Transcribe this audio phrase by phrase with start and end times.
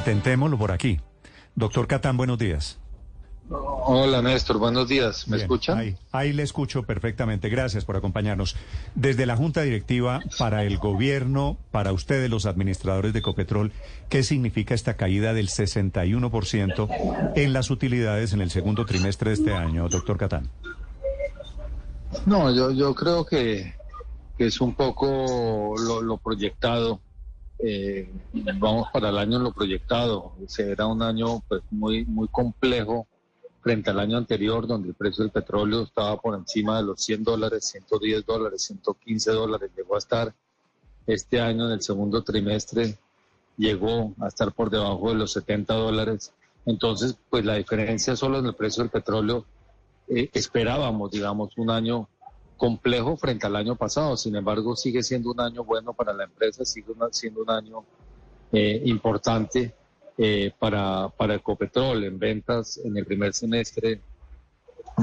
[0.00, 0.98] Intentémoslo por aquí.
[1.54, 2.78] Doctor Catán, buenos días.
[3.50, 5.28] Hola Néstor, buenos días.
[5.28, 5.78] ¿Me Bien, escuchan?
[5.78, 7.50] Ahí, ahí le escucho perfectamente.
[7.50, 8.56] Gracias por acompañarnos.
[8.94, 13.72] Desde la Junta Directiva, para el gobierno, para ustedes los administradores de Ecopetrol,
[14.08, 19.54] ¿qué significa esta caída del 61% en las utilidades en el segundo trimestre de este
[19.54, 20.48] año, doctor Catán?
[22.24, 23.74] No, yo, yo creo que,
[24.38, 27.00] que es un poco lo, lo proyectado.
[27.62, 28.10] Eh,
[28.58, 30.32] vamos para el año en lo proyectado.
[30.46, 33.06] Será un año pues, muy, muy complejo
[33.60, 37.24] frente al año anterior, donde el precio del petróleo estaba por encima de los 100
[37.24, 39.70] dólares, 110 dólares, 115 dólares.
[39.76, 40.34] Llegó a estar
[41.06, 42.98] este año en el segundo trimestre,
[43.56, 46.32] llegó a estar por debajo de los 70 dólares.
[46.64, 49.44] Entonces, pues la diferencia solo en el precio del petróleo
[50.08, 52.08] eh, esperábamos, digamos, un año
[52.60, 54.18] complejo frente al año pasado.
[54.18, 57.84] Sin embargo, sigue siendo un año bueno para la empresa, sigue una- siendo un año
[58.52, 59.74] eh, importante
[60.18, 64.02] eh, para, para Ecopetrol en ventas en el primer semestre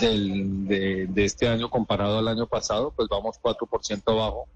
[0.00, 4.46] del, de, de este año comparado al año pasado, pues vamos 4% abajo,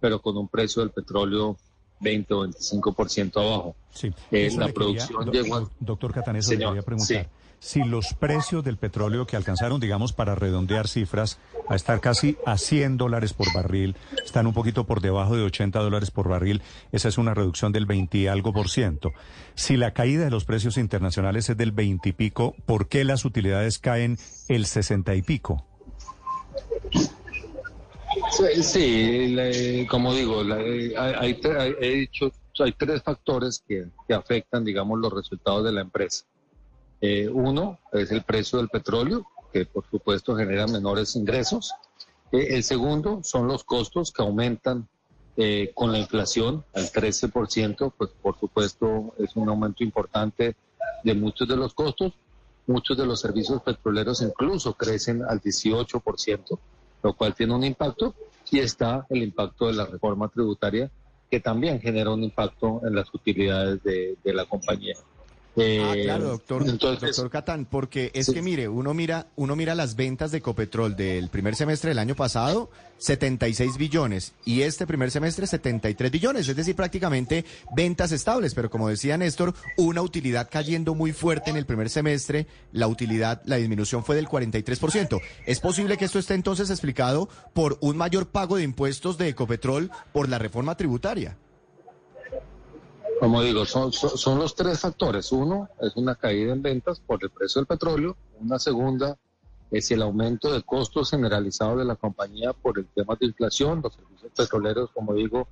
[0.00, 1.56] pero con un precio del petróleo
[2.00, 3.76] 20 o 25% abajo.
[3.92, 4.08] Sí.
[4.32, 7.06] Eh, la quería- producción do- llegó Doctor Catán, eso le quería preguntar.
[7.24, 7.28] sí.
[7.62, 12.56] Si los precios del petróleo que alcanzaron, digamos, para redondear cifras, a estar casi a
[12.56, 17.08] 100 dólares por barril, están un poquito por debajo de 80 dólares por barril, esa
[17.08, 19.12] es una reducción del 20 y algo por ciento.
[19.54, 23.26] Si la caída de los precios internacionales es del 20 y pico, ¿por qué las
[23.26, 24.16] utilidades caen
[24.48, 25.66] el 60 y pico?
[28.62, 33.84] Sí, la- como digo, la- hay, hay hay- he dicho, hay tres factores que
[34.14, 36.24] afectan, digamos, los resultados de la empresa.
[37.00, 41.72] Eh, uno es el precio del petróleo, que por supuesto genera menores ingresos.
[42.32, 44.88] Eh, el segundo son los costos que aumentan
[45.36, 50.56] eh, con la inflación al 13%, pues por supuesto es un aumento importante
[51.02, 52.12] de muchos de los costos.
[52.66, 56.58] Muchos de los servicios petroleros incluso crecen al 18%,
[57.02, 58.14] lo cual tiene un impacto.
[58.50, 60.90] Y está el impacto de la reforma tributaria,
[61.30, 64.96] que también genera un impacto en las utilidades de, de la compañía.
[65.60, 68.34] Ah, Eh, claro, doctor, Entonces, doctor Catán, porque es Sí.
[68.34, 72.14] que mire, uno mira, uno mira las ventas de Ecopetrol del primer semestre del año
[72.14, 77.44] pasado, 76 billones, y este primer semestre 73 billones, es decir, prácticamente
[77.74, 82.46] ventas estables, pero como decía Néstor, una utilidad cayendo muy fuerte en el primer semestre,
[82.72, 85.20] la utilidad, la disminución fue del 43%.
[85.46, 89.90] ¿Es posible que esto esté entonces explicado por un mayor pago de impuestos de Ecopetrol
[90.12, 91.36] por la reforma tributaria?
[93.20, 93.90] Como digo, son,
[94.38, 95.30] los tres factores.
[95.30, 98.16] Uno es una caída en ventas por el precio del petróleo.
[98.40, 99.18] Una segunda
[99.70, 103.82] es el aumento de costos generalizados de la compañía por el tema de inflación.
[103.82, 105.46] Los servicios petroleros, como digo,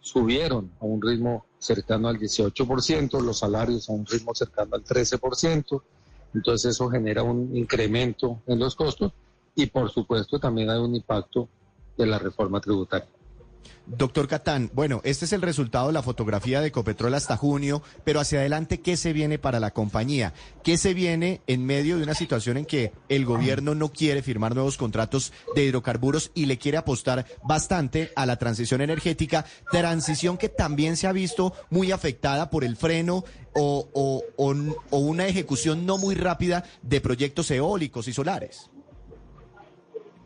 [0.00, 5.82] subieron a un ritmo cercano al 18%, los salarios a un ritmo cercano al 13%.
[6.34, 9.12] Entonces eso genera un incremento en los costos
[9.54, 11.48] y por supuesto también hay un impacto
[11.96, 13.08] de la reforma tributaria.
[13.86, 18.20] Doctor Catán, bueno, este es el resultado de la fotografía de Ecopetrol hasta junio, pero
[18.20, 20.34] hacia adelante, ¿qué se viene para la compañía?
[20.62, 24.54] ¿Qué se viene en medio de una situación en que el gobierno no quiere firmar
[24.54, 29.46] nuevos contratos de hidrocarburos y le quiere apostar bastante a la transición energética?
[29.70, 33.24] Transición que también se ha visto muy afectada por el freno
[33.54, 33.88] o-
[34.90, 38.68] o una ejecución no muy rápida de proyectos eólicos y solares.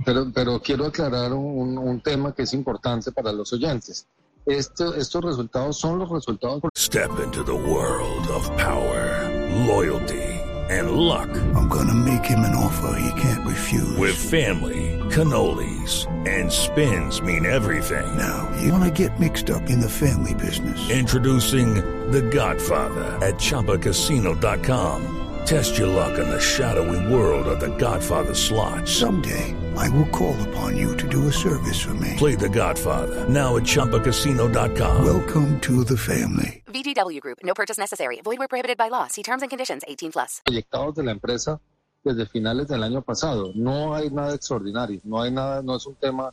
[0.04, 4.06] Pero, pero quiero aclarar un, un tema que es importante para los oyentes.
[4.46, 9.30] Esto- estos resultados son los resultados Step into the world of power,
[9.68, 10.20] loyalty,
[10.68, 11.28] and luck.
[11.54, 13.96] I'm gonna make him an offer he can't refuse.
[13.96, 18.04] With family, cannolis, and spins mean everything.
[18.16, 20.90] now, you wanna get mixed up in the family business.
[20.90, 21.74] Introducing
[22.10, 25.18] The Godfather at ChumbaCasino.com.
[25.44, 28.88] Test your luck in the shadowy world of The Godfather slot.
[28.88, 32.14] Someday, I will call upon you to do a service for me.
[32.16, 35.04] Play The Godfather now at ChumbaCasino.com.
[35.04, 36.62] Welcome to the family.
[36.66, 37.38] VGW Group.
[37.42, 38.20] No purchase necessary.
[38.22, 39.06] Void where prohibited by law.
[39.08, 39.82] See terms and conditions.
[39.86, 40.42] 18 plus.
[40.44, 41.60] proyectados de la empresa
[42.04, 43.52] desde finales del año pasado.
[43.54, 46.32] No hay nada extraordinario, no hay nada, no es un tema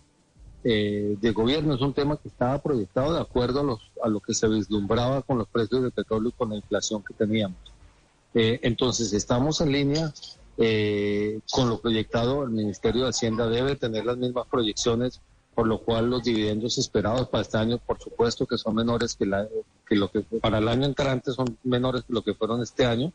[0.63, 4.19] eh, de gobierno, es un tema que estaba proyectado de acuerdo a, los, a lo
[4.19, 7.57] que se vislumbraba con los precios del petróleo y con la inflación que teníamos.
[8.33, 10.13] Eh, entonces, estamos en línea
[10.59, 12.43] eh, con lo proyectado.
[12.43, 15.21] El Ministerio de Hacienda debe tener las mismas proyecciones,
[15.55, 19.25] por lo cual los dividendos esperados para este año, por supuesto que son menores que,
[19.25, 19.47] la,
[19.89, 23.11] lo que para el año entrante son menores que lo que fueron este año.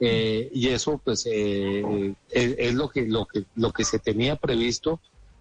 [0.00, 4.98] y eso, pues, es, es lo que lo que lo que se tenía previsto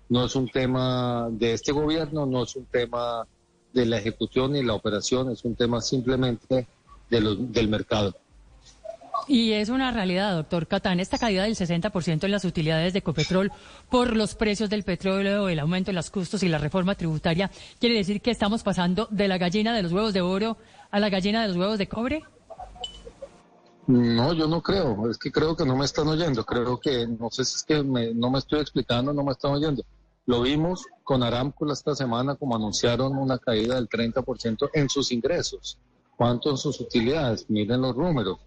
[0.09, 3.25] no es un tema de este gobierno, no es un tema
[3.73, 6.67] de la ejecución y la operación, es un tema simplemente
[7.09, 8.15] de los, del mercado.
[9.27, 13.51] Y es una realidad, doctor Catán, esta caída del 60% en las utilidades de Ecopetrol
[13.89, 17.95] por los precios del petróleo, el aumento en los costos y la reforma tributaria, ¿quiere
[17.95, 20.57] decir que estamos pasando de la gallina de los huevos de oro
[20.91, 22.23] a la gallina de los huevos de cobre?
[23.87, 27.29] No, yo no creo, es que creo que no me están oyendo, creo que, no
[27.31, 29.83] sé si es que no me estoy explicando, no me están oyendo.
[30.27, 35.79] Lo vimos con Aramco esta semana, como anunciaron una caída del 30% en sus ingresos.
[36.15, 37.49] ¿Cuánto en sus utilidades?
[37.49, 38.37] Miren los números.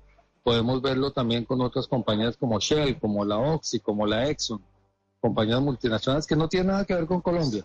[0.42, 4.60] Podemos verlo también con otras compañías como Shell, como la Oxy, como la Exxon,
[5.20, 7.64] compañías multinacionales que no tienen nada que ver con Colombia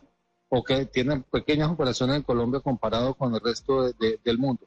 [0.50, 4.66] o que tienen pequeñas operaciones en Colombia comparado con el resto del mundo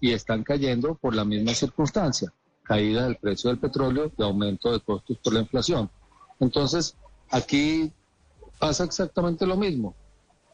[0.00, 4.80] y están cayendo por la misma circunstancia, caída del precio del petróleo y aumento de
[4.80, 5.88] costos por la inflación.
[6.40, 6.96] Entonces,
[7.30, 7.90] aquí
[8.58, 9.94] pasa exactamente lo mismo.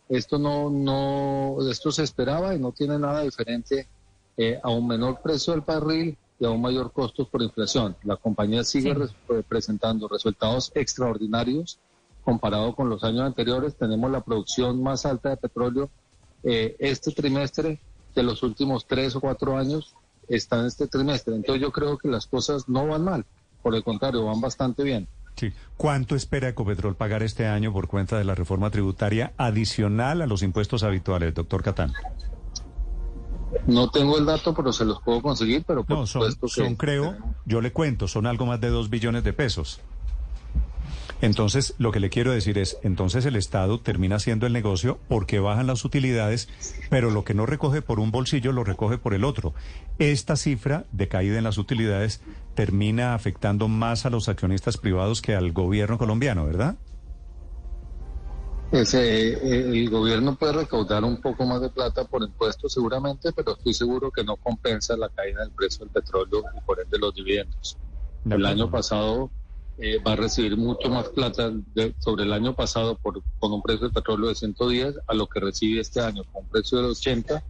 [0.08, 3.88] Esto no, no, esto se esperaba y no tiene nada diferente
[4.36, 7.94] eh, a un menor precio del barril y a un mayor costo por inflación.
[8.02, 11.78] La compañía sigue eh, presentando resultados extraordinarios
[12.24, 13.76] comparado con los años anteriores.
[13.76, 15.90] Tenemos la producción más alta de petróleo
[16.42, 17.78] eh, este trimestre
[18.14, 19.94] de los últimos tres o cuatro años
[20.28, 21.34] está en este trimestre.
[21.34, 23.24] Entonces yo creo que las cosas no van mal,
[23.62, 25.06] por el contrario, van bastante bien.
[25.36, 25.52] Sí.
[25.76, 30.42] ¿Cuánto espera Ecopetrol pagar este año por cuenta de la reforma tributaria adicional a los
[30.42, 31.92] impuestos habituales, doctor Catán?
[33.66, 36.66] No tengo el dato, pero se los puedo conseguir, pero por no, son, supuesto que...
[36.66, 39.80] Son, creo, yo le cuento, son algo más de dos billones de pesos.
[41.22, 45.38] Entonces, lo que le quiero decir es, entonces el Estado termina haciendo el negocio porque
[45.38, 46.48] bajan las utilidades,
[46.88, 49.52] pero lo que no recoge por un bolsillo lo recoge por el otro.
[49.98, 52.22] Esta cifra de caída en las utilidades
[52.54, 56.76] termina afectando más a los accionistas privados que al gobierno colombiano, ¿verdad?
[58.72, 63.74] Ese, el gobierno puede recaudar un poco más de plata por impuestos seguramente, pero estoy
[63.74, 67.76] seguro que no compensa la caída del precio del petróleo y por ende los dividendos.
[68.28, 69.30] El año pasado
[69.78, 71.50] eh, va a recibir mucho más plata
[71.98, 75.40] sobre el año pasado por, con un precio de petróleo de 110 a lo que
[75.40, 77.42] recibe este año con un precio de 80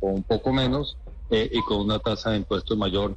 [0.00, 0.96] o un poco menos
[1.30, 3.16] eh, y con una tasa de impuestos mayor.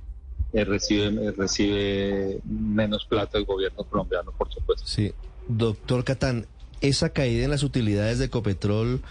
[0.54, 4.86] Eh, recibe, recibe menos plata el gobierno colombiano, por supuesto.
[4.88, 5.14] Sí,
[5.48, 6.46] doctor Catán,
[6.82, 9.02] esa caída en las utilidades de Ecopetrol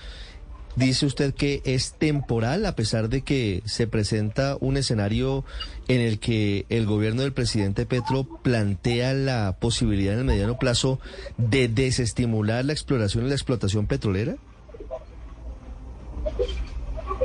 [0.77, 5.43] Dice usted que es temporal a pesar de que se presenta un escenario
[5.89, 11.01] en el que el gobierno del presidente Petro plantea la posibilidad en el mediano plazo
[11.39, 14.37] de desestimular la exploración y la explotación petrolera.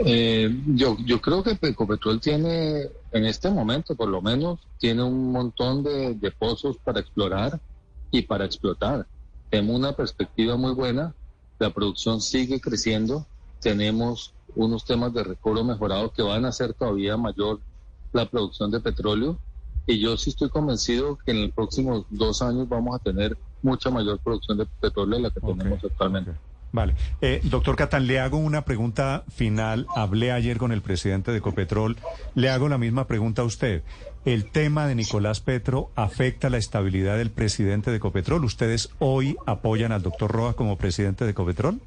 [0.06, 5.34] Eh, yo, yo creo que Ecopetrol tiene, en este momento por lo menos, tiene un
[5.34, 7.60] montón de, de pozos para explorar
[8.12, 9.06] y para explotar.
[9.51, 11.13] Tenemos una perspectiva muy buena,
[11.59, 13.27] la producción sigue creciendo,
[13.59, 17.59] tenemos unos temas de recobro mejorado que van a hacer todavía mayor
[18.13, 19.38] la producción de petróleo
[19.86, 23.90] y yo sí estoy convencido que en los próximos dos años vamos a tener mucha
[23.90, 26.31] mayor producción de petróleo de la que tenemos actualmente.
[26.71, 26.95] Vale.
[27.19, 29.87] Eh, doctor Catán, le hago una pregunta final.
[29.95, 31.97] Hablé ayer con el presidente de Ecopetrol.
[32.33, 33.83] Le hago la misma pregunta a usted.
[34.23, 38.45] ¿El tema de Nicolás Petro afecta la estabilidad del presidente de Ecopetrol?
[38.45, 41.81] ¿Ustedes hoy apoyan al doctor Roa como presidente de Ecopetrol?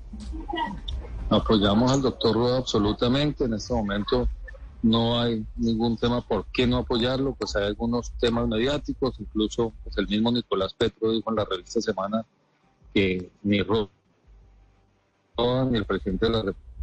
[1.31, 3.45] Apoyamos al doctor Rueda absolutamente.
[3.45, 4.29] En este momento
[4.83, 9.97] no hay ningún tema por qué no apoyarlo, pues hay algunos temas mediáticos, incluso pues,
[9.97, 12.27] el mismo Nicolás Petro dijo en la revista Semana
[12.93, 13.89] que ni Rueda
[15.37, 16.75] ni el presidente de la República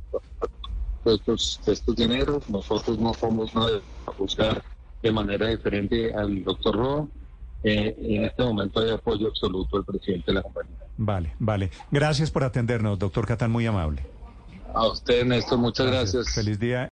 [1.05, 4.61] estos, estos dineros, nosotros no somos nada a buscar
[5.01, 7.07] de manera diferente al doctor Roa.
[7.63, 10.77] Eh, en este momento hay apoyo absoluto del presidente de la compañía.
[10.97, 11.71] Vale, vale.
[11.89, 14.05] Gracias por atendernos, doctor Catán, muy amable.
[14.73, 16.33] A usted, Néstor, muchas gracias.
[16.33, 16.89] Feliz día.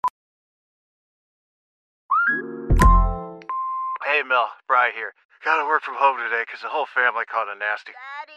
[4.05, 5.13] Hey, Mel, Bry here.
[5.43, 7.91] Gotta work from home today because the whole family caught a nasty.
[7.91, 8.36] Daddy!